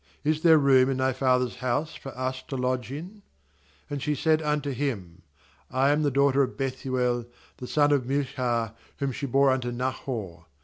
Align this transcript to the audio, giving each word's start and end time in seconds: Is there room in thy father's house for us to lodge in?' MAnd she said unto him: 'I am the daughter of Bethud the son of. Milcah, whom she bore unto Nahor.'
Is 0.23 0.41
there 0.41 0.57
room 0.57 0.89
in 0.89 0.97
thy 0.97 1.13
father's 1.13 1.57
house 1.57 1.93
for 1.93 2.09
us 2.17 2.41
to 2.47 2.57
lodge 2.57 2.91
in?' 2.91 3.21
MAnd 3.87 4.01
she 4.01 4.15
said 4.15 4.41
unto 4.41 4.71
him: 4.71 5.21
'I 5.69 5.89
am 5.91 6.01
the 6.01 6.09
daughter 6.09 6.41
of 6.41 6.57
Bethud 6.57 7.27
the 7.57 7.67
son 7.67 7.91
of. 7.91 8.07
Milcah, 8.07 8.73
whom 8.97 9.11
she 9.11 9.27
bore 9.27 9.51
unto 9.51 9.71
Nahor.' 9.71 10.47